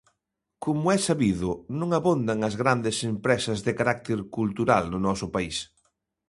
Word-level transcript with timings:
Como 0.63 0.85
é 0.95 0.99
sabido, 1.07 1.49
non 1.79 1.89
abondan 1.99 2.39
as 2.47 2.55
grandes 2.61 2.97
empresas 3.11 3.59
de 3.65 3.71
carácter 3.79 4.19
cultural 4.37 4.83
no 4.93 4.99
noso 5.07 5.27
país. 5.35 5.57